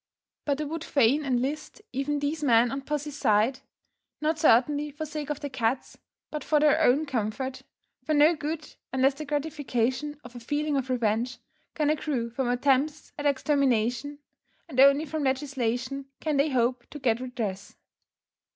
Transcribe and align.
But 0.45 0.59
I 0.59 0.63
would 0.63 0.83
fain 0.83 1.23
enlist 1.23 1.79
even 1.93 2.17
these 2.17 2.43
men 2.43 2.71
on 2.71 2.81
pussy's 2.81 3.17
side; 3.19 3.59
not 4.19 4.39
certainly 4.39 4.89
for 4.89 5.05
sake 5.05 5.29
of 5.29 5.41
the 5.41 5.49
cats, 5.51 5.95
but 6.31 6.43
for 6.43 6.59
their 6.59 6.81
own 6.81 7.05
comfort; 7.05 7.61
for 8.03 8.15
no 8.15 8.35
good 8.35 8.73
unless 8.91 9.13
the 9.13 9.25
gratification 9.25 10.19
of 10.23 10.35
a 10.35 10.39
feeling 10.39 10.75
of 10.75 10.89
revenge 10.89 11.37
can 11.75 11.91
accrue 11.91 12.31
from 12.31 12.47
attempts 12.47 13.13
at 13.19 13.27
extermination, 13.27 14.17
and 14.67 14.79
only 14.79 15.05
from 15.05 15.23
legislation 15.23 16.07
can 16.19 16.37
they 16.37 16.49
hope 16.49 16.87
to 16.89 16.97
get 16.97 17.19
redress. 17.19 17.75